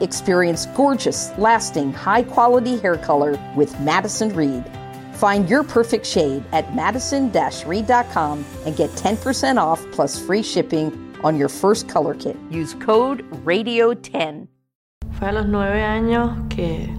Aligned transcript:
Experience 0.00 0.66
gorgeous, 0.74 1.30
lasting, 1.38 1.92
high 1.92 2.22
quality 2.22 2.78
hair 2.78 2.96
color 2.96 3.38
with 3.54 3.78
Madison 3.80 4.34
Reed. 4.34 4.64
Find 5.14 5.48
your 5.48 5.62
perfect 5.62 6.04
shade 6.04 6.42
at 6.52 6.74
madison 6.74 7.30
reed.com 7.66 8.44
and 8.66 8.76
get 8.76 8.90
10% 8.90 9.56
off 9.58 9.80
plus 9.92 10.18
free 10.18 10.42
shipping 10.42 10.92
on 11.22 11.38
your 11.38 11.48
first 11.48 11.88
color 11.88 12.14
kit. 12.14 12.36
Use 12.50 12.74
code 12.74 13.24
RADIO10. 13.44 14.48
Fue 15.12 15.28
a 15.28 15.32
los 15.32 15.46
nueve 15.46 15.82
años 15.82 16.36
que 16.48 16.92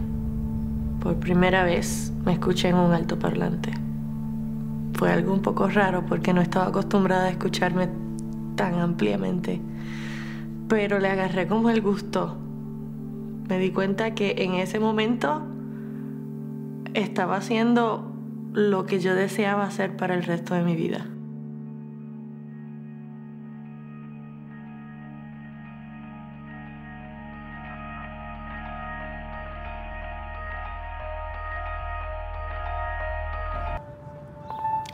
por 1.01 1.19
primera 1.19 1.65
vez 1.65 2.13
me 2.23 2.31
escuché 2.31 2.69
en 2.69 2.75
un 2.75 2.93
altoparlante. 2.93 3.73
Fue 4.93 5.11
algo 5.11 5.33
un 5.33 5.41
poco 5.41 5.67
raro 5.67 6.05
porque 6.05 6.33
no 6.33 6.41
estaba 6.41 6.67
acostumbrada 6.67 7.25
a 7.25 7.29
escucharme 7.31 7.89
tan 8.55 8.75
ampliamente, 8.75 9.59
pero 10.69 10.99
le 10.99 11.09
agarré 11.09 11.45
como 11.47 11.69
el 11.69 11.81
gusto 11.81 12.37
me 13.47 13.59
di 13.59 13.71
cuenta 13.71 14.15
que 14.15 14.35
en 14.39 14.55
ese 14.55 14.79
momento 14.79 15.41
estaba 16.93 17.37
haciendo 17.37 18.11
lo 18.53 18.85
que 18.85 18.99
yo 18.99 19.13
deseaba 19.13 19.65
hacer 19.65 19.95
para 19.97 20.15
el 20.15 20.23
resto 20.23 20.55
de 20.55 20.63
mi 20.63 20.75
vida. 20.75 21.05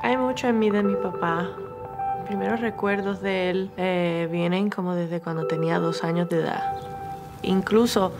Hay 0.03 0.17
mucho 0.17 0.47
en 0.47 0.59
mí 0.59 0.69
de 0.71 0.83
mi 0.83 0.95
papá. 0.95 1.47
primeros 2.25 2.59
recuerdos 2.61 3.21
de 3.21 3.49
él 3.49 3.71
eh, 3.77 4.27
vienen 4.31 4.69
como 4.69 4.95
desde 4.95 5.21
cuando 5.21 5.47
tenía 5.47 5.79
dos 5.79 6.03
años 6.03 6.27
de 6.29 6.39
edad. 6.39 6.90
Incluso 7.43 8.13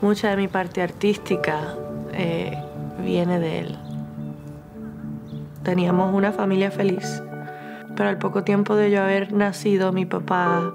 mucha 0.00 0.30
de 0.30 0.36
mi 0.36 0.48
parte 0.48 0.82
artística 0.82 1.76
eh, 2.12 2.58
viene 3.02 3.38
de 3.38 3.60
él. 3.60 3.78
Teníamos 5.62 6.14
una 6.14 6.32
familia 6.32 6.70
feliz, 6.70 7.22
pero 7.96 8.08
al 8.08 8.18
poco 8.18 8.44
tiempo 8.44 8.76
de 8.76 8.90
yo 8.90 9.02
haber 9.02 9.32
nacido, 9.32 9.92
mi 9.92 10.04
papá 10.04 10.72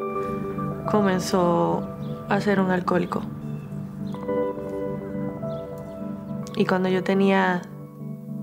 comenzó 0.89 1.87
a 2.27 2.41
ser 2.41 2.59
un 2.59 2.71
alcohólico. 2.71 3.21
Y 6.55 6.65
cuando 6.65 6.89
yo 6.89 7.03
tenía 7.03 7.61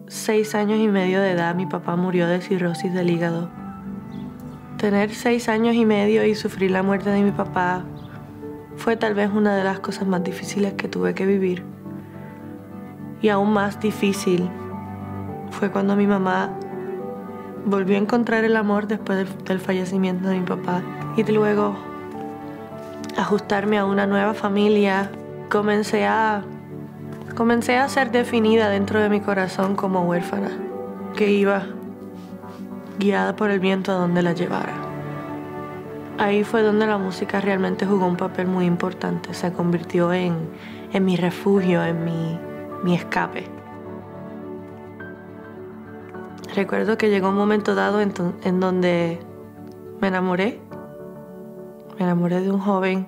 seis 0.06 0.54
años 0.54 0.78
y 0.78 0.88
medio 0.88 1.20
de 1.20 1.32
edad, 1.32 1.54
mi 1.54 1.66
papá 1.66 1.96
murió 1.96 2.28
de 2.28 2.40
cirrosis 2.40 2.92
del 2.94 3.10
hígado. 3.10 3.50
Tener 4.78 5.14
seis 5.14 5.48
años 5.48 5.74
y 5.74 5.84
medio 5.84 6.24
y 6.24 6.34
sufrir 6.34 6.70
la 6.70 6.82
muerte 6.82 7.10
de 7.10 7.22
mi 7.22 7.32
papá 7.32 7.84
fue 8.76 8.96
tal 8.96 9.14
vez 9.14 9.30
una 9.32 9.56
de 9.56 9.64
las 9.64 9.80
cosas 9.80 10.06
más 10.06 10.22
difíciles 10.22 10.74
que 10.74 10.88
tuve 10.88 11.14
que 11.14 11.26
vivir. 11.26 11.64
Y 13.22 13.28
aún 13.28 13.52
más 13.52 13.80
difícil 13.80 14.48
fue 15.50 15.70
cuando 15.70 15.96
mi 15.96 16.06
mamá 16.06 16.50
volvió 17.64 17.96
a 17.96 18.00
encontrar 18.00 18.44
el 18.44 18.56
amor 18.56 18.86
después 18.86 19.26
del, 19.44 19.60
fallecimiento 19.60 20.28
de 20.28 20.38
mi 20.38 20.46
papá. 20.46 20.82
Y 21.16 21.24
luego 21.24 21.74
ajustarme 23.16 23.78
a 23.78 23.84
una 23.84 24.06
nueva 24.06 24.34
familia, 24.34 25.10
comencé 25.50 26.06
a, 26.06 26.42
comencé 27.34 27.76
a 27.76 27.88
ser 27.88 28.10
definida 28.10 28.68
dentro 28.68 29.00
de 29.00 29.08
mi 29.08 29.20
corazón 29.20 29.74
como 29.74 30.02
huérfana, 30.02 30.50
que 31.16 31.30
iba 31.32 31.64
guiada 32.98 33.34
por 33.36 33.50
el 33.50 33.60
viento 33.60 33.92
a 33.92 33.96
donde 33.96 34.22
la 34.22 34.32
llevara. 34.32 34.85
Ahí 36.18 36.44
fue 36.44 36.62
donde 36.62 36.86
la 36.86 36.96
música 36.96 37.42
realmente 37.42 37.84
jugó 37.84 38.06
un 38.06 38.16
papel 38.16 38.46
muy 38.46 38.64
importante, 38.64 39.34
se 39.34 39.52
convirtió 39.52 40.14
en, 40.14 40.48
mi 40.94 41.16
refugio, 41.16 41.84
en 41.84 42.04
mi, 42.04 42.94
escape. 42.94 43.44
Recuerdo 46.54 46.96
que 46.96 47.10
llegó 47.10 47.28
un 47.28 47.36
momento 47.36 47.74
dado 47.74 48.00
en, 48.00 48.14
en 48.44 48.60
donde 48.60 49.20
me 50.00 50.08
enamoré, 50.08 50.58
me 51.98 52.04
enamoré 52.04 52.40
de 52.40 52.50
un 52.50 52.60
joven 52.60 53.06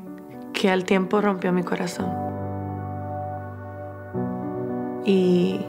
que 0.52 0.70
al 0.70 0.84
tiempo 0.84 1.22
rompió 1.22 1.50
mi 1.50 1.62
corazón. 1.62 2.12
Y 5.06 5.64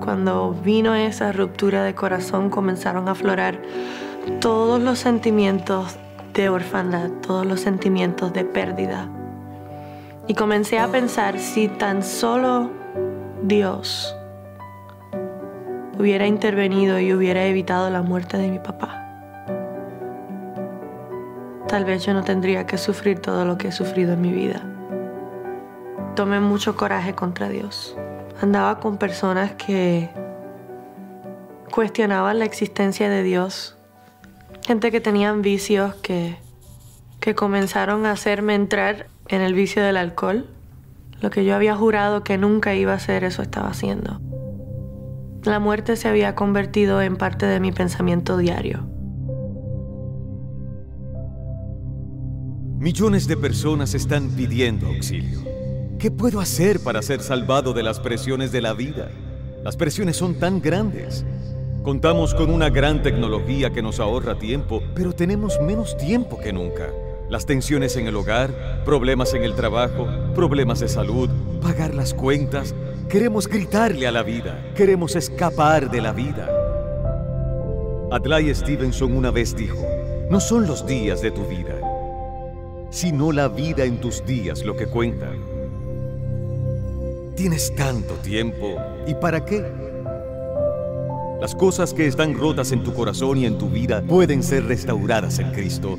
cuando 0.00 0.52
vino 0.52 0.94
esa 0.94 1.32
ruptura 1.32 1.82
de 1.82 1.94
corazón 1.94 2.50
comenzaron 2.50 3.08
a 3.08 3.12
aflorar 3.12 3.62
todos 4.40 4.82
los 4.82 4.98
sentimientos 4.98 5.98
de 6.42 6.48
orfandad, 6.48 7.10
todos 7.20 7.44
los 7.44 7.60
sentimientos 7.60 8.32
de 8.32 8.44
pérdida. 8.44 9.08
Y 10.28 10.34
comencé 10.34 10.78
a 10.78 10.86
pensar 10.86 11.40
si 11.40 11.66
tan 11.66 12.04
solo 12.04 12.70
Dios 13.42 14.14
hubiera 15.98 16.28
intervenido 16.28 17.00
y 17.00 17.12
hubiera 17.12 17.44
evitado 17.44 17.90
la 17.90 18.02
muerte 18.02 18.38
de 18.38 18.48
mi 18.50 18.60
papá. 18.60 19.04
Tal 21.66 21.84
vez 21.84 22.06
yo 22.06 22.14
no 22.14 22.22
tendría 22.22 22.66
que 22.66 22.78
sufrir 22.78 23.18
todo 23.18 23.44
lo 23.44 23.58
que 23.58 23.68
he 23.68 23.72
sufrido 23.72 24.12
en 24.12 24.20
mi 24.20 24.32
vida. 24.32 24.62
Tomé 26.14 26.38
mucho 26.38 26.76
coraje 26.76 27.16
contra 27.16 27.48
Dios. 27.48 27.96
Andaba 28.40 28.78
con 28.78 28.96
personas 28.96 29.54
que 29.54 30.08
cuestionaban 31.72 32.38
la 32.38 32.44
existencia 32.44 33.10
de 33.10 33.24
Dios 33.24 33.77
gente 34.68 34.90
que 34.90 35.00
tenían 35.00 35.40
vicios 35.40 35.94
que, 35.94 36.36
que 37.20 37.34
comenzaron 37.34 38.04
a 38.04 38.10
hacerme 38.10 38.54
entrar 38.54 39.06
en 39.28 39.40
el 39.40 39.54
vicio 39.54 39.82
del 39.82 39.96
alcohol. 39.96 40.46
Lo 41.22 41.30
que 41.30 41.46
yo 41.46 41.54
había 41.54 41.74
jurado 41.74 42.22
que 42.22 42.36
nunca 42.36 42.74
iba 42.74 42.92
a 42.92 42.96
hacer, 42.96 43.24
eso 43.24 43.40
estaba 43.40 43.70
haciendo. 43.70 44.20
La 45.42 45.58
muerte 45.58 45.96
se 45.96 46.06
había 46.06 46.34
convertido 46.34 47.00
en 47.00 47.16
parte 47.16 47.46
de 47.46 47.60
mi 47.60 47.72
pensamiento 47.72 48.36
diario. 48.36 48.86
Millones 52.78 53.26
de 53.26 53.38
personas 53.38 53.94
están 53.94 54.28
pidiendo 54.32 54.88
auxilio. 54.88 55.40
¿Qué 55.98 56.10
puedo 56.10 56.40
hacer 56.40 56.80
para 56.80 57.00
ser 57.00 57.22
salvado 57.22 57.72
de 57.72 57.82
las 57.82 58.00
presiones 58.00 58.52
de 58.52 58.60
la 58.60 58.74
vida? 58.74 59.08
Las 59.64 59.78
presiones 59.78 60.18
son 60.18 60.38
tan 60.38 60.60
grandes. 60.60 61.24
Contamos 61.88 62.34
con 62.34 62.50
una 62.50 62.68
gran 62.68 63.02
tecnología 63.02 63.70
que 63.70 63.80
nos 63.80 63.98
ahorra 63.98 64.38
tiempo, 64.38 64.82
pero 64.94 65.14
tenemos 65.14 65.58
menos 65.62 65.96
tiempo 65.96 66.38
que 66.38 66.52
nunca. 66.52 66.90
Las 67.30 67.46
tensiones 67.46 67.96
en 67.96 68.06
el 68.06 68.14
hogar, 68.14 68.84
problemas 68.84 69.32
en 69.32 69.42
el 69.42 69.54
trabajo, 69.54 70.06
problemas 70.34 70.80
de 70.80 70.88
salud, 70.88 71.30
pagar 71.62 71.94
las 71.94 72.12
cuentas. 72.12 72.74
Queremos 73.08 73.48
gritarle 73.48 74.06
a 74.06 74.12
la 74.12 74.22
vida, 74.22 74.70
queremos 74.76 75.16
escapar 75.16 75.90
de 75.90 76.02
la 76.02 76.12
vida. 76.12 76.46
Adlai 78.12 78.54
Stevenson 78.54 79.16
una 79.16 79.30
vez 79.30 79.56
dijo, 79.56 79.82
no 80.28 80.40
son 80.40 80.66
los 80.66 80.84
días 80.84 81.22
de 81.22 81.30
tu 81.30 81.46
vida, 81.46 81.74
sino 82.90 83.32
la 83.32 83.48
vida 83.48 83.84
en 83.84 83.98
tus 83.98 84.22
días 84.26 84.62
lo 84.62 84.76
que 84.76 84.88
cuenta. 84.88 85.32
Tienes 87.34 87.74
tanto 87.74 88.12
tiempo, 88.16 88.76
¿y 89.06 89.14
para 89.14 89.42
qué? 89.42 89.87
Las 91.40 91.54
cosas 91.54 91.94
que 91.94 92.08
están 92.08 92.34
rotas 92.34 92.72
en 92.72 92.82
tu 92.82 92.92
corazón 92.92 93.38
y 93.38 93.46
en 93.46 93.58
tu 93.58 93.70
vida 93.70 94.02
pueden 94.02 94.42
ser 94.42 94.64
restauradas 94.64 95.38
en 95.38 95.52
Cristo 95.52 95.96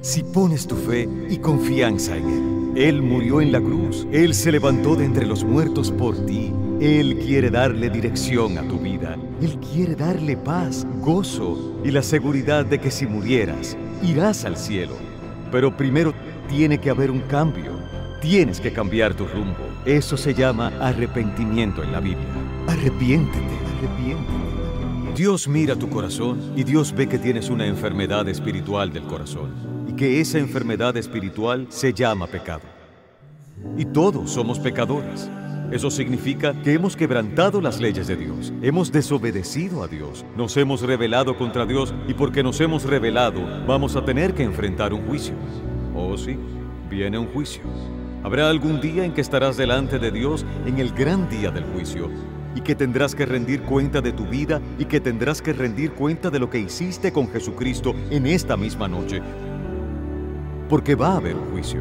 si 0.00 0.24
pones 0.24 0.66
tu 0.66 0.74
fe 0.74 1.08
y 1.30 1.36
confianza 1.36 2.16
en 2.16 2.28
Él. 2.28 2.72
Él 2.74 3.02
murió 3.02 3.40
en 3.40 3.52
la 3.52 3.60
cruz, 3.60 4.08
Él 4.10 4.34
se 4.34 4.50
levantó 4.50 4.96
de 4.96 5.04
entre 5.04 5.24
los 5.24 5.44
muertos 5.44 5.92
por 5.92 6.26
ti. 6.26 6.52
Él 6.80 7.20
quiere 7.24 7.48
darle 7.48 7.90
dirección 7.90 8.58
a 8.58 8.66
tu 8.66 8.80
vida. 8.80 9.16
Él 9.40 9.56
quiere 9.60 9.94
darle 9.94 10.36
paz, 10.36 10.84
gozo 11.00 11.76
y 11.84 11.92
la 11.92 12.02
seguridad 12.02 12.66
de 12.66 12.80
que 12.80 12.90
si 12.90 13.06
murieras, 13.06 13.76
irás 14.02 14.44
al 14.44 14.56
cielo. 14.56 14.96
Pero 15.52 15.76
primero 15.76 16.12
tiene 16.48 16.78
que 16.78 16.90
haber 16.90 17.12
un 17.12 17.20
cambio. 17.20 17.70
Tienes 18.20 18.60
que 18.60 18.72
cambiar 18.72 19.14
tu 19.14 19.28
rumbo. 19.28 19.64
Eso 19.84 20.16
se 20.16 20.34
llama 20.34 20.72
arrepentimiento 20.80 21.84
en 21.84 21.92
la 21.92 22.00
Biblia. 22.00 22.26
Arrepiéntete, 22.66 23.38
arrepiéntete. 23.78 24.51
Dios 25.14 25.46
mira 25.46 25.76
tu 25.76 25.90
corazón 25.90 26.54
y 26.56 26.64
Dios 26.64 26.94
ve 26.94 27.06
que 27.06 27.18
tienes 27.18 27.50
una 27.50 27.66
enfermedad 27.66 28.26
espiritual 28.30 28.90
del 28.94 29.02
corazón 29.02 29.50
y 29.86 29.92
que 29.92 30.22
esa 30.22 30.38
enfermedad 30.38 30.96
espiritual 30.96 31.66
se 31.68 31.92
llama 31.92 32.26
pecado. 32.26 32.62
y 33.76 33.84
todos 33.84 34.30
somos 34.30 34.58
pecadores. 34.58 35.30
Eso 35.70 35.90
significa 35.90 36.54
que 36.62 36.72
hemos 36.72 36.96
quebrantado 36.96 37.60
las 37.60 37.80
leyes 37.80 38.06
de 38.06 38.16
Dios, 38.16 38.52
hemos 38.62 38.90
desobedecido 38.90 39.82
a 39.82 39.88
Dios, 39.88 40.24
nos 40.36 40.56
hemos 40.56 40.80
rebelado 40.80 41.36
contra 41.36 41.66
Dios 41.66 41.94
y 42.08 42.14
porque 42.14 42.42
nos 42.42 42.60
hemos 42.60 42.84
rebelado 42.84 43.40
vamos 43.66 43.96
a 43.96 44.04
tener 44.04 44.34
que 44.34 44.42
enfrentar 44.42 44.94
un 44.94 45.06
juicio. 45.06 45.34
Oh 45.94 46.16
sí, 46.16 46.38
viene 46.90 47.18
un 47.18 47.26
juicio. 47.26 47.62
Habrá 48.24 48.48
algún 48.48 48.80
día 48.80 49.04
en 49.04 49.12
que 49.12 49.20
estarás 49.20 49.56
delante 49.58 49.98
de 49.98 50.10
Dios 50.10 50.46
en 50.66 50.78
el 50.78 50.92
gran 50.92 51.28
día 51.28 51.50
del 51.50 51.64
juicio 51.64 52.10
y 52.54 52.60
que 52.60 52.74
tendrás 52.74 53.14
que 53.14 53.26
rendir 53.26 53.62
cuenta 53.62 54.00
de 54.00 54.12
tu 54.12 54.26
vida 54.26 54.60
y 54.78 54.84
que 54.84 55.00
tendrás 55.00 55.40
que 55.40 55.52
rendir 55.52 55.92
cuenta 55.92 56.30
de 56.30 56.38
lo 56.38 56.50
que 56.50 56.58
hiciste 56.58 57.12
con 57.12 57.28
Jesucristo 57.28 57.94
en 58.10 58.26
esta 58.26 58.56
misma 58.56 58.88
noche. 58.88 59.20
Porque 60.68 60.94
va 60.94 61.12
a 61.12 61.16
haber 61.16 61.36
un 61.36 61.50
juicio. 61.50 61.80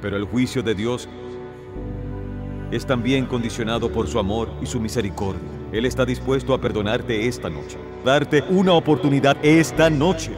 Pero 0.00 0.16
el 0.16 0.24
juicio 0.24 0.62
de 0.62 0.74
Dios 0.74 1.08
es 2.70 2.84
también 2.86 3.26
condicionado 3.26 3.90
por 3.90 4.06
su 4.06 4.18
amor 4.18 4.50
y 4.60 4.66
su 4.66 4.80
misericordia. 4.80 5.40
Él 5.72 5.86
está 5.86 6.04
dispuesto 6.04 6.54
a 6.54 6.60
perdonarte 6.60 7.26
esta 7.26 7.50
noche, 7.50 7.78
darte 8.04 8.42
una 8.48 8.72
oportunidad 8.74 9.36
esta 9.42 9.90
noche. 9.90 10.32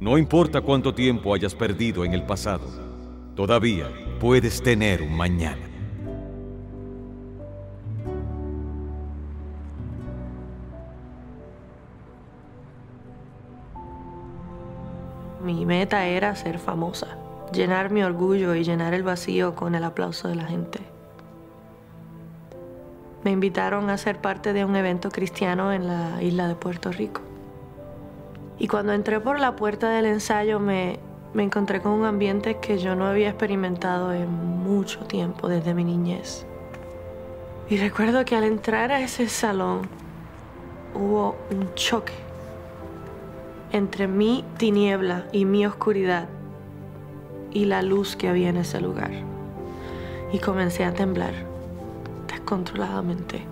No 0.00 0.18
importa 0.18 0.60
cuánto 0.60 0.94
tiempo 0.94 1.34
hayas 1.34 1.54
perdido 1.54 2.04
en 2.04 2.12
el 2.12 2.24
pasado, 2.24 2.66
todavía 3.34 3.88
puedes 4.20 4.62
tener 4.62 5.00
un 5.02 5.16
mañana. 5.16 5.73
Mi 15.44 15.66
meta 15.66 16.06
era 16.06 16.34
ser 16.36 16.58
famosa, 16.58 17.18
llenar 17.52 17.90
mi 17.90 18.02
orgullo 18.02 18.54
y 18.54 18.64
llenar 18.64 18.94
el 18.94 19.02
vacío 19.02 19.54
con 19.54 19.74
el 19.74 19.84
aplauso 19.84 20.26
de 20.26 20.36
la 20.36 20.46
gente. 20.46 20.80
Me 23.24 23.30
invitaron 23.30 23.90
a 23.90 23.98
ser 23.98 24.22
parte 24.22 24.54
de 24.54 24.64
un 24.64 24.74
evento 24.74 25.10
cristiano 25.10 25.70
en 25.70 25.86
la 25.86 26.22
isla 26.22 26.48
de 26.48 26.54
Puerto 26.54 26.90
Rico. 26.92 27.20
Y 28.58 28.68
cuando 28.68 28.94
entré 28.94 29.20
por 29.20 29.38
la 29.38 29.54
puerta 29.54 29.90
del 29.90 30.06
ensayo 30.06 30.60
me, 30.60 30.98
me 31.34 31.42
encontré 31.42 31.82
con 31.82 31.92
un 31.92 32.06
ambiente 32.06 32.56
que 32.56 32.78
yo 32.78 32.96
no 32.96 33.04
había 33.04 33.28
experimentado 33.28 34.14
en 34.14 34.30
mucho 34.30 35.00
tiempo 35.00 35.48
desde 35.48 35.74
mi 35.74 35.84
niñez. 35.84 36.46
Y 37.68 37.76
recuerdo 37.76 38.24
que 38.24 38.34
al 38.34 38.44
entrar 38.44 38.90
a 38.92 39.00
ese 39.00 39.28
salón 39.28 39.82
hubo 40.94 41.36
un 41.50 41.74
choque 41.74 42.23
entre 43.74 44.06
mi 44.06 44.44
tiniebla 44.56 45.24
y 45.32 45.46
mi 45.46 45.66
oscuridad 45.66 46.28
y 47.50 47.64
la 47.64 47.82
luz 47.82 48.14
que 48.14 48.28
había 48.28 48.48
en 48.48 48.56
ese 48.56 48.80
lugar. 48.80 49.10
Y 50.32 50.38
comencé 50.38 50.84
a 50.84 50.94
temblar 50.94 51.34
descontroladamente. 52.28 53.44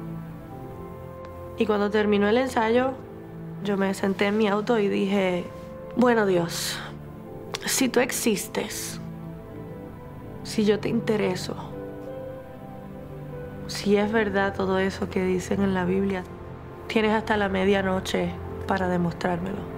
Y 1.58 1.66
cuando 1.66 1.90
terminó 1.90 2.28
el 2.28 2.38
ensayo, 2.38 2.92
yo 3.64 3.76
me 3.76 3.92
senté 3.94 4.26
en 4.26 4.38
mi 4.38 4.46
auto 4.46 4.78
y 4.78 4.86
dije, 4.86 5.44
bueno 5.96 6.24
Dios, 6.24 6.78
si 7.66 7.88
tú 7.88 7.98
existes, 7.98 9.00
si 10.44 10.64
yo 10.64 10.78
te 10.78 10.88
intereso, 10.88 11.56
si 13.66 13.96
es 13.96 14.12
verdad 14.12 14.54
todo 14.54 14.78
eso 14.78 15.10
que 15.10 15.24
dicen 15.24 15.62
en 15.62 15.74
la 15.74 15.84
Biblia, 15.84 16.22
tienes 16.86 17.10
hasta 17.12 17.36
la 17.36 17.48
medianoche 17.48 18.30
para 18.68 18.86
demostrármelo. 18.86 19.71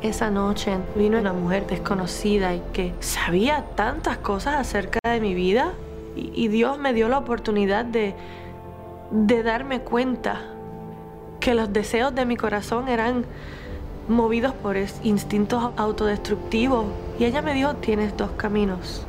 Esa 0.00 0.30
noche 0.30 0.78
vino 0.94 1.18
una 1.18 1.32
mujer 1.32 1.66
desconocida 1.66 2.54
y 2.54 2.62
que 2.72 2.94
sabía 3.00 3.64
tantas 3.74 4.18
cosas 4.18 4.54
acerca 4.54 5.00
de 5.02 5.20
mi 5.20 5.34
vida 5.34 5.72
y, 6.14 6.48
Dios 6.48 6.78
me 6.78 6.92
dio 6.92 7.08
la 7.08 7.18
oportunidad 7.18 7.84
de, 7.84 8.14
de 9.10 9.42
darme 9.42 9.80
cuenta 9.80 10.40
que 11.40 11.54
los 11.54 11.72
deseos 11.72 12.14
de 12.14 12.26
mi 12.26 12.36
corazón 12.36 12.88
eran 12.88 13.24
movidos 14.08 14.52
por 14.52 14.76
instintos 15.02 15.70
autodestructivos. 15.76 16.86
Y 17.18 17.24
ella 17.24 17.42
me 17.42 17.54
dijo, 17.54 17.74
tienes 17.74 18.16
dos 18.16 18.30
caminos 18.32 19.04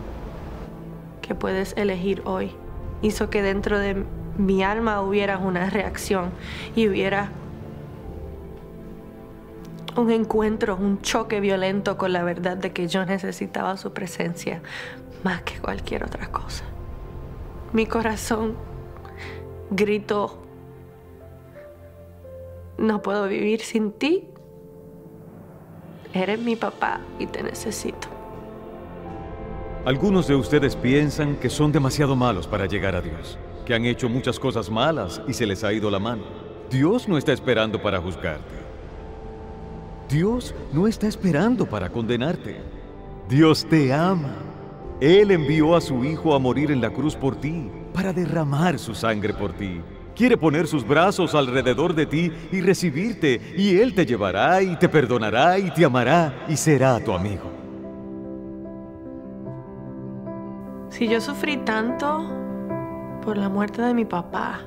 que 1.21 1.35
puedes 1.35 1.75
elegir 1.77 2.21
hoy. 2.25 2.51
Hizo 3.01 3.29
que 3.29 3.41
dentro 3.41 3.79
de 3.79 4.03
mi 4.37 4.63
alma 4.63 5.01
hubiera 5.01 5.37
una 5.37 5.69
reacción 5.69 6.31
y 6.75 6.87
hubiera 6.87 7.31
un 9.99 10.11
encuentro, 10.11 10.75
un 10.75 11.01
choque 11.01 11.39
violento 11.39 11.97
con 11.97 12.13
la 12.13 12.23
verdad 12.23 12.57
de 12.57 12.71
que 12.71 12.87
yo 12.87 13.05
necesitaba 13.05 13.77
su 13.77 13.91
presencia 13.93 14.61
más 15.23 15.41
que 15.43 15.59
cualquier 15.59 16.03
otra 16.03 16.31
cosa. 16.31 16.63
Mi 17.73 17.85
corazón 17.85 18.55
gritó, 19.69 20.41
no 22.77 23.01
puedo 23.01 23.27
vivir 23.27 23.61
sin 23.61 23.91
ti. 23.91 24.27
Eres 26.13 26.39
mi 26.39 26.55
papá 26.55 27.01
y 27.19 27.27
te 27.27 27.43
necesito. 27.43 28.07
Algunos 29.85 30.27
de 30.27 30.35
ustedes 30.35 30.75
piensan 30.75 31.35
que 31.35 31.49
son 31.49 31.71
demasiado 31.71 32.15
malos 32.15 32.47
para 32.47 32.65
llegar 32.65 32.95
a 32.95 33.01
Dios, 33.01 33.37
que 33.65 33.73
han 33.73 33.85
hecho 33.85 34.09
muchas 34.09 34.39
cosas 34.39 34.69
malas 34.69 35.21
y 35.27 35.33
se 35.33 35.45
les 35.45 35.63
ha 35.63 35.71
ido 35.71 35.91
la 35.91 35.99
mano. 35.99 36.23
Dios 36.69 37.07
no 37.07 37.17
está 37.17 37.33
esperando 37.33 37.81
para 37.81 38.01
juzgarte. 38.01 38.68
Dios 40.09 40.55
no 40.73 40.87
está 40.87 41.07
esperando 41.07 41.67
para 41.67 41.89
condenarte. 41.89 42.57
Dios 43.29 43.63
te 43.69 43.93
ama. 43.93 44.33
Él 44.99 45.29
envió 45.29 45.75
a 45.75 45.81
su 45.81 46.03
Hijo 46.03 46.33
a 46.33 46.39
morir 46.39 46.71
en 46.71 46.81
la 46.81 46.89
cruz 46.89 47.15
por 47.15 47.35
ti, 47.35 47.69
para 47.93 48.11
derramar 48.11 48.79
su 48.79 48.95
sangre 48.95 49.35
por 49.35 49.53
ti. 49.53 49.81
Quiere 50.15 50.35
poner 50.35 50.65
sus 50.65 50.85
brazos 50.85 51.35
alrededor 51.35 51.93
de 51.93 52.07
ti 52.07 52.31
y 52.51 52.59
recibirte, 52.59 53.53
y 53.55 53.77
Él 53.77 53.93
te 53.93 54.05
llevará 54.05 54.63
y 54.63 54.75
te 54.77 54.89
perdonará 54.89 55.59
y 55.59 55.71
te 55.71 55.85
amará 55.85 56.45
y 56.49 56.57
será 56.57 56.99
tu 56.99 57.13
amigo. 57.13 57.51
Si 60.89 61.07
yo 61.07 61.21
sufrí 61.21 61.57
tanto 61.57 62.25
por 63.23 63.37
la 63.37 63.47
muerte 63.47 63.83
de 63.83 63.93
mi 63.93 64.05
papá, 64.05 64.61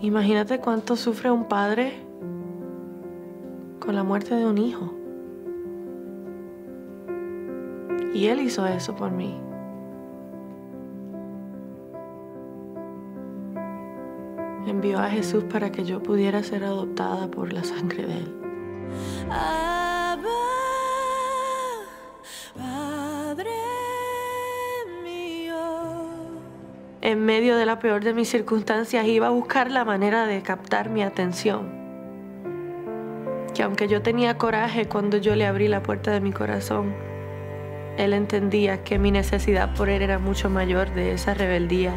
imagínate 0.00 0.58
cuánto 0.60 0.96
sufre 0.96 1.30
un 1.30 1.44
padre 1.44 2.11
con 3.84 3.96
la 3.96 4.04
muerte 4.04 4.34
de 4.36 4.46
un 4.46 4.58
hijo. 4.58 4.94
Y 8.14 8.26
Él 8.26 8.40
hizo 8.40 8.64
eso 8.66 8.94
por 8.94 9.10
mí. 9.10 9.40
Envió 14.66 15.00
a 15.00 15.08
Jesús 15.08 15.44
para 15.44 15.72
que 15.72 15.84
yo 15.84 16.00
pudiera 16.00 16.42
ser 16.44 16.64
adoptada 16.64 17.28
por 17.28 17.52
la 17.52 17.64
sangre 17.64 18.06
de 18.06 18.18
Él. 18.18 18.34
En 27.00 27.24
medio 27.24 27.56
de 27.56 27.66
la 27.66 27.80
peor 27.80 28.04
de 28.04 28.14
mis 28.14 28.28
circunstancias 28.28 29.06
iba 29.06 29.26
a 29.26 29.30
buscar 29.30 29.72
la 29.72 29.84
manera 29.84 30.24
de 30.26 30.40
captar 30.42 30.88
mi 30.88 31.02
atención 31.02 31.81
que 33.62 33.66
aunque 33.66 33.86
yo 33.86 34.02
tenía 34.02 34.38
coraje 34.38 34.86
cuando 34.86 35.18
yo 35.18 35.36
le 35.36 35.46
abrí 35.46 35.68
la 35.68 35.84
puerta 35.84 36.10
de 36.10 36.20
mi 36.20 36.32
corazón, 36.32 36.92
él 37.96 38.12
entendía 38.12 38.82
que 38.82 38.98
mi 38.98 39.12
necesidad 39.12 39.72
por 39.74 39.88
él 39.88 40.02
era 40.02 40.18
mucho 40.18 40.50
mayor 40.50 40.92
de 40.94 41.12
esa 41.12 41.32
rebeldía. 41.32 41.94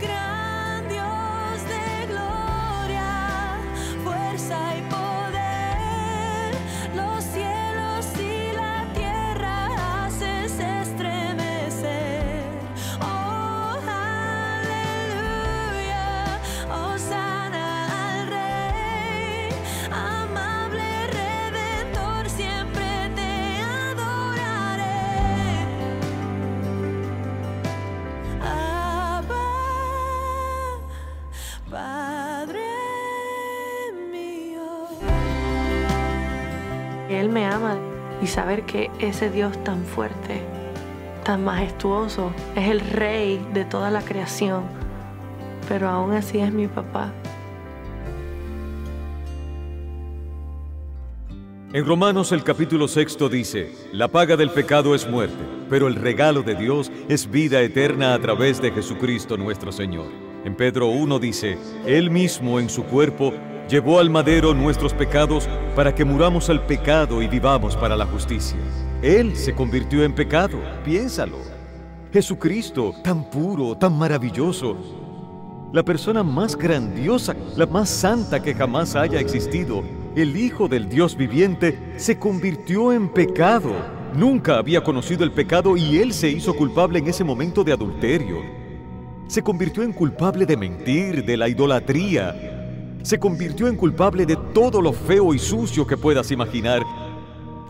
Él 37.19 37.29
me 37.29 37.45
ama 37.45 37.77
y 38.21 38.27
saber 38.27 38.63
que 38.63 38.91
ese 38.99 39.29
Dios 39.29 39.61
tan 39.63 39.83
fuerte, 39.83 40.41
tan 41.23 41.43
majestuoso, 41.43 42.31
es 42.55 42.69
el 42.69 42.79
rey 42.79 43.45
de 43.53 43.65
toda 43.65 43.91
la 43.91 44.01
creación, 44.01 44.63
pero 45.67 45.89
aún 45.89 46.13
así 46.13 46.39
es 46.39 46.51
mi 46.51 46.67
papá. 46.67 47.11
En 51.73 51.85
Romanos 51.85 52.31
el 52.31 52.41
capítulo 52.43 52.87
sexto 52.87 53.27
dice, 53.27 53.73
la 53.91 54.07
paga 54.07 54.37
del 54.37 54.49
pecado 54.49 54.95
es 54.95 55.09
muerte, 55.09 55.43
pero 55.69 55.87
el 55.87 55.95
regalo 55.95 56.41
de 56.41 56.55
Dios 56.55 56.89
es 57.09 57.29
vida 57.29 57.61
eterna 57.61 58.13
a 58.13 58.19
través 58.19 58.61
de 58.61 58.71
Jesucristo 58.71 59.35
nuestro 59.35 59.73
Señor. 59.73 60.05
En 60.45 60.55
Pedro 60.55 60.87
1 60.87 61.19
dice, 61.19 61.57
Él 61.85 62.11
mismo 62.11 62.61
en 62.61 62.69
su 62.69 62.83
cuerpo 62.83 63.33
llevó 63.69 63.99
al 63.99 64.09
madero 64.09 64.53
nuestros 64.53 64.93
pecados 64.93 65.49
para 65.75 65.93
que 65.93 66.05
muramos 66.05 66.49
al 66.49 66.65
pecado 66.65 67.21
y 67.21 67.27
vivamos 67.27 67.75
para 67.75 67.95
la 67.95 68.05
justicia. 68.05 68.57
Él 69.01 69.35
se 69.35 69.53
convirtió 69.53 70.03
en 70.03 70.13
pecado, 70.13 70.59
piénsalo. 70.83 71.37
Jesucristo, 72.13 72.93
tan 73.03 73.29
puro, 73.29 73.75
tan 73.75 73.97
maravilloso, 73.97 74.77
la 75.73 75.83
persona 75.83 76.23
más 76.23 76.55
grandiosa, 76.55 77.35
la 77.57 77.65
más 77.65 77.89
santa 77.89 78.41
que 78.41 78.53
jamás 78.53 78.95
haya 78.95 79.19
existido, 79.19 79.83
el 80.15 80.37
Hijo 80.37 80.69
del 80.69 80.87
Dios 80.87 81.17
viviente, 81.17 81.77
se 81.97 82.17
convirtió 82.17 82.93
en 82.93 83.09
pecado. 83.09 83.73
Nunca 84.15 84.57
había 84.57 84.81
conocido 84.81 85.25
el 85.25 85.31
pecado 85.31 85.75
y 85.75 85.97
él 85.97 86.13
se 86.13 86.29
hizo 86.29 86.53
culpable 86.53 86.99
en 86.99 87.07
ese 87.07 87.25
momento 87.25 87.65
de 87.65 87.73
adulterio. 87.73 88.37
Se 89.27 89.43
convirtió 89.43 89.83
en 89.83 89.91
culpable 89.91 90.45
de 90.45 90.55
mentir, 90.55 91.25
de 91.25 91.35
la 91.35 91.49
idolatría. 91.49 92.54
Se 93.05 93.19
convirtió 93.19 93.67
en 93.67 93.75
culpable 93.75 94.25
de 94.25 94.35
todo 94.51 94.81
lo 94.81 94.91
feo 94.91 95.35
y 95.35 95.37
sucio 95.37 95.85
que 95.85 95.95
puedas 95.95 96.31
imaginar, 96.31 96.81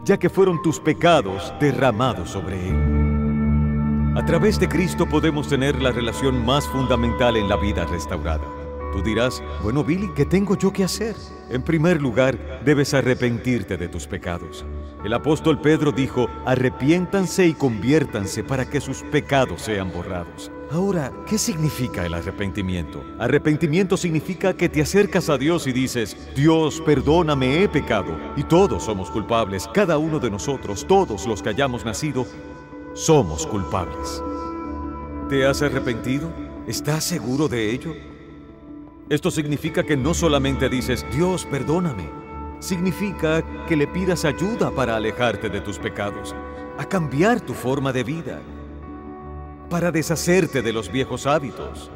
ya 0.06 0.18
que 0.18 0.30
fueron 0.30 0.62
tus 0.62 0.80
pecados 0.80 1.54
derramados 1.60 2.30
sobre 2.30 2.70
él. 2.70 4.15
A 4.15 4.25
través 4.25 4.58
de 4.62 4.70
Cristo 4.70 5.06
podemos 5.06 5.50
tener 5.50 5.82
la 5.82 5.92
relación 5.92 6.46
más 6.46 6.65
fundamental 6.70 7.36
en 7.36 7.50
la 7.50 7.58
vida 7.58 7.86
restaurada. 7.86 8.46
Tú 8.94 9.04
dirás, 9.04 9.44
bueno 9.62 9.84
Billy, 9.84 10.10
¿qué 10.15 10.24
tengo 10.24 10.58
yo 10.58 10.72
que 10.72 10.86
hacer? 10.86 11.18
En 11.50 11.63
primer 11.63 12.01
lugar, 12.01 12.62
debes 12.63 12.94
arrepentirte 12.94 13.75
de 13.75 13.89
tus 13.89 14.08
pecados. 14.08 14.65
El 15.04 15.12
apóstol 15.12 15.60
Pedro 15.60 15.92
dijo, 15.92 16.30
arrepiéntanse 16.46 17.46
y 17.46 17.56
conviértanse 17.56 18.42
para 18.42 18.70
que 18.70 18.80
sus 18.80 19.04
pecados 19.04 19.63
sean 19.63 19.92
borrados. 19.92 20.50
Ahora, 20.72 21.13
¿qué 21.27 21.38
significa 21.38 22.05
el 22.05 22.15
arrepentimiento? 22.15 23.03
Arrepentimiento 23.19 23.98
significa 23.98 24.55
que 24.55 24.67
te 24.67 24.81
acercas 24.81 25.29
a 25.29 25.38
Dios 25.38 25.67
y 25.67 25.72
dices, 25.72 26.17
Dios, 26.36 26.81
perdóname, 26.81 27.63
he 27.63 27.69
pecado. 27.69 28.17
Y 28.36 28.43
todos 28.43 28.84
somos 28.84 29.12
culpables, 29.12 29.69
cada 29.74 30.00
uno 30.00 30.19
de 30.19 30.31
nosotros, 30.31 30.86
todos 30.88 31.27
los 31.27 31.43
que 31.43 31.50
hayamos 31.50 31.86
nacido, 31.86 32.25
somos 32.93 33.45
culpables. 33.45 34.24
¿Te 35.29 35.45
has 35.45 35.62
arrepentido? 35.62 36.31
¿Estás 36.65 37.03
seguro 37.03 37.48
de 37.48 37.72
ello? 37.72 37.93
Esto 39.07 39.29
significa 39.29 39.84
que 39.84 39.95
no 39.95 40.15
solamente 40.15 40.67
dices, 40.67 41.05
Dios, 41.13 41.45
perdóname. 41.45 42.10
Significa 42.60 43.43
que 43.67 43.75
le 43.75 43.86
pidas 43.86 44.25
ayuda 44.25 44.72
para 44.72 44.95
alejarte 44.95 45.48
de 45.50 45.62
tus 45.62 45.77
pecados, 45.77 46.36
a 46.79 46.86
cambiar 46.86 47.39
tu 47.39 47.53
forma 47.53 47.93
de 47.93 48.03
vida, 48.03 48.41
para 49.69 49.91
deshacerte 49.91 50.62
de 50.62 50.74
los 50.74 50.91
viejos 50.91 51.25
hábitos. 51.27 51.91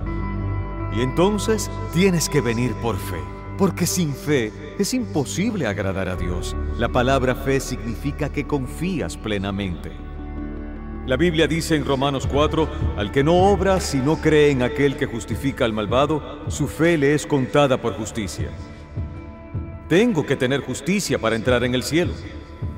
Y 0.96 1.02
entonces 1.02 1.70
tienes 1.94 2.30
que 2.30 2.42
venir 2.42 2.74
por 2.82 2.98
fe, 2.98 3.20
porque 3.58 3.86
sin 3.86 4.14
fe 4.14 4.52
es 4.80 4.94
imposible 4.94 5.68
agradar 5.68 6.10
a 6.10 6.16
Dios. 6.16 6.56
La 6.78 6.90
palabra 6.90 7.36
fe 7.36 7.60
significa 7.60 8.30
que 8.30 8.48
confías 8.48 9.18
plenamente. 9.18 9.92
La 11.06 11.18
Biblia 11.18 11.48
dice 11.48 11.76
en 11.76 11.86
Romanos 11.86 12.28
4, 12.32 12.70
al 12.98 13.12
que 13.12 13.24
no 13.24 13.36
obra 13.36 13.80
si 13.80 13.98
no 13.98 14.18
cree 14.18 14.52
en 14.52 14.62
aquel 14.62 14.96
que 14.96 15.08
justifica 15.08 15.66
al 15.66 15.74
malvado, 15.74 16.40
su 16.50 16.68
fe 16.68 16.98
le 16.98 17.14
es 17.16 17.26
contada 17.26 17.82
por 17.82 17.94
justicia. 17.94 18.50
Tengo 19.88 20.24
que 20.24 20.36
tener 20.36 20.62
justicia 20.62 21.18
para 21.18 21.36
entrar 21.36 21.64
en 21.64 21.74
el 21.74 21.82
cielo, 21.82 22.14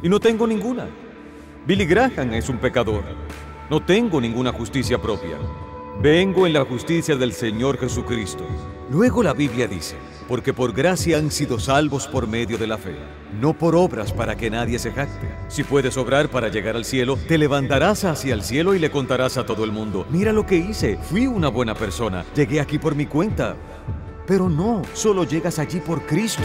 y 0.02 0.08
no 0.08 0.20
tengo 0.20 0.48
ninguna. 0.48 0.88
Billy 1.68 1.86
Graham 1.86 2.34
es 2.34 2.48
un 2.48 2.58
pecador. 2.58 3.04
No 3.72 3.80
tengo 3.80 4.20
ninguna 4.20 4.52
justicia 4.52 5.02
propia. 5.02 5.38
Vengo 6.02 6.46
en 6.46 6.52
la 6.52 6.66
justicia 6.66 7.16
del 7.16 7.32
Señor 7.32 7.78
Jesucristo. 7.78 8.46
Luego 8.90 9.24
la 9.24 9.32
Biblia 9.32 9.66
dice, 9.66 9.96
porque 10.28 10.52
por 10.52 10.74
gracia 10.74 11.18
han 11.18 11.32
sido 11.32 11.58
salvos 11.58 12.06
por 12.06 12.28
medio 12.28 12.58
de 12.58 12.68
la 12.68 12.78
fe, 12.78 12.98
no 13.40 13.58
por 13.58 13.78
obras 13.78 14.12
para 14.12 14.36
que 14.36 14.50
nadie 14.50 14.78
se 14.78 14.92
jacte. 14.92 15.34
Si 15.48 15.64
puedes 15.64 15.96
obrar 15.96 16.28
para 16.28 16.50
llegar 16.50 16.76
al 16.76 16.84
cielo, 16.84 17.18
te 17.30 17.38
levantarás 17.38 18.04
hacia 18.04 18.34
el 18.34 18.44
cielo 18.44 18.76
y 18.76 18.80
le 18.80 18.92
contarás 18.92 19.38
a 19.38 19.46
todo 19.46 19.64
el 19.64 19.72
mundo, 19.72 20.06
mira 20.10 20.34
lo 20.34 20.46
que 20.46 20.58
hice, 20.58 20.98
fui 20.98 21.26
una 21.26 21.48
buena 21.48 21.74
persona, 21.74 22.26
llegué 22.36 22.60
aquí 22.60 22.78
por 22.78 22.94
mi 22.94 23.06
cuenta. 23.06 23.56
Pero 24.28 24.50
no, 24.50 24.82
solo 24.94 25.24
llegas 25.24 25.60
allí 25.60 25.80
por 25.80 26.06
Cristo. 26.06 26.44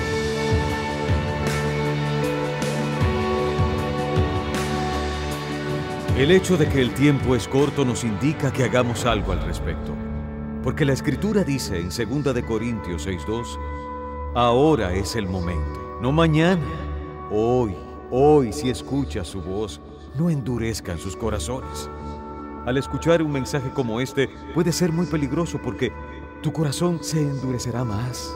El 6.17 6.31
hecho 6.31 6.57
de 6.57 6.67
que 6.67 6.81
el 6.81 6.95
tiempo 6.95 7.37
es 7.37 7.47
corto 7.47 7.85
nos 7.85 8.03
indica 8.03 8.51
que 8.51 8.65
hagamos 8.65 9.05
algo 9.05 9.33
al 9.33 9.45
respecto. 9.45 9.95
Porque 10.65 10.87
la 10.87 10.95
escritura 10.95 11.45
dice 11.45 11.79
en 11.79 11.91
2 11.91 12.35
de 12.35 12.43
Corintios 12.43 13.07
6:2, 13.07 13.59
ahora 14.35 14.95
es 14.95 15.15
el 15.15 15.29
momento, 15.29 15.99
no 16.01 16.13
mañana, 16.13 16.65
hoy, 17.31 17.77
hoy 18.11 18.51
si 18.55 18.71
escuchas 18.71 19.29
su 19.29 19.43
voz, 19.43 19.79
no 20.19 20.31
endurezcan 20.31 20.97
sus 20.99 21.15
corazones. 21.15 21.91
Al 22.65 22.79
escuchar 22.79 23.23
un 23.23 23.33
mensaje 23.33 23.69
como 23.75 24.01
este 24.01 24.31
puede 24.55 24.73
ser 24.73 24.93
muy 24.93 25.05
peligroso 25.05 25.61
porque 25.63 25.93
tu 26.43 26.51
corazón 26.51 26.99
se 27.03 27.21
endurecerá 27.21 27.85
más. 27.85 28.35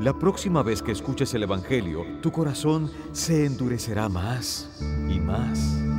La 0.00 0.18
próxima 0.18 0.62
vez 0.62 0.82
que 0.82 0.92
escuches 0.92 1.34
el 1.34 1.42
Evangelio, 1.42 2.06
tu 2.22 2.32
corazón 2.32 2.90
se 3.12 3.44
endurecerá 3.44 4.08
más 4.08 4.70
y 5.10 5.20
más. 5.20 5.89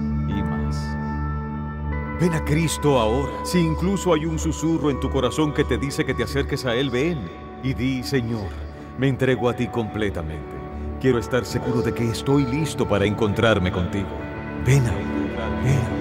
Ven 2.21 2.35
a 2.35 2.45
Cristo 2.45 2.99
ahora. 2.99 3.31
Si 3.43 3.57
incluso 3.57 4.13
hay 4.13 4.27
un 4.27 4.37
susurro 4.37 4.91
en 4.91 4.99
tu 4.99 5.09
corazón 5.09 5.51
que 5.55 5.63
te 5.63 5.79
dice 5.79 6.05
que 6.05 6.13
te 6.13 6.21
acerques 6.21 6.65
a 6.67 6.75
Él, 6.75 6.91
ven 6.91 7.27
y 7.63 7.73
di, 7.73 8.03
Señor, 8.03 8.47
me 8.99 9.07
entrego 9.07 9.49
a 9.49 9.55
ti 9.55 9.65
completamente. 9.65 10.55
Quiero 10.99 11.17
estar 11.17 11.43
seguro 11.45 11.81
de 11.81 11.95
que 11.95 12.07
estoy 12.07 12.45
listo 12.45 12.87
para 12.87 13.05
encontrarme 13.05 13.71
contigo. 13.71 14.09
Ven 14.63 14.83
ven. 15.63 16.00